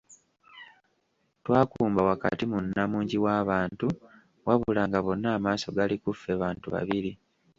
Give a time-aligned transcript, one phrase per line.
[1.43, 3.87] Twakumba wakati mu nnamungi w'abantu
[4.45, 7.11] wabula nga bonna amaaso gali ku ffe bantu babiri.